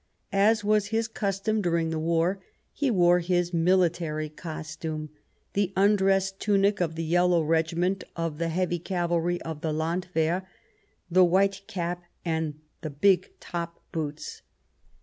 As 0.33 0.63
was 0.63 0.87
his 0.87 1.07
custom 1.07 1.61
during 1.61 1.91
the 1.91 1.99
war, 1.99 2.41
he 2.73 2.89
wore 2.89 3.19
his 3.19 3.53
military 3.53 4.29
costume— 4.29 5.09
the 5.53 5.71
undress 5.75 6.31
tunic 6.31 6.81
of 6.81 6.95
the 6.95 7.03
Yellow 7.03 7.43
Regiment 7.43 8.03
of 8.15 8.39
the 8.39 8.49
Heavy 8.49 8.79
Cavalry 8.79 9.39
of 9.43 9.61
the 9.61 9.71
Landwehr, 9.71 10.41
the 11.11 11.23
white 11.23 11.61
cap, 11.67 12.01
and 12.25 12.59
the 12.81 12.89
big 12.89 13.29
top 13.39 13.79
boots. 13.91 14.41